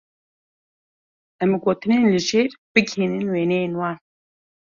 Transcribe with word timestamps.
Em 1.43 1.51
gotinên 1.63 2.03
li 2.11 2.19
jêr 2.29 2.51
bigihînin 2.73 3.31
wêneyên 3.33 3.73
wan. 3.79 3.97